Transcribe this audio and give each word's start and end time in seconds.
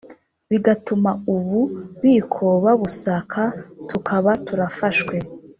bigatuma 0.49 1.11
ubu 1.35 1.59
biko 2.01 2.47
babusaka 2.63 3.41
tukaba 3.89 4.31
turafashwe." 4.45 5.15